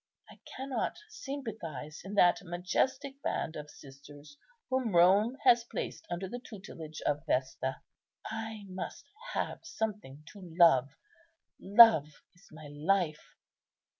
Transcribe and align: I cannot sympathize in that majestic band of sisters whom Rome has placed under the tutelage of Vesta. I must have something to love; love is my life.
I 0.27 0.39
cannot 0.57 0.97
sympathize 1.09 2.01
in 2.03 2.15
that 2.15 2.41
majestic 2.43 3.21
band 3.21 3.55
of 3.55 3.69
sisters 3.69 4.35
whom 4.67 4.95
Rome 4.95 5.37
has 5.43 5.63
placed 5.63 6.07
under 6.09 6.27
the 6.27 6.39
tutelage 6.39 7.01
of 7.01 7.23
Vesta. 7.27 7.81
I 8.25 8.65
must 8.67 9.07
have 9.33 9.59
something 9.63 10.23
to 10.33 10.41
love; 10.59 10.89
love 11.59 12.23
is 12.33 12.47
my 12.51 12.67
life. 12.67 13.35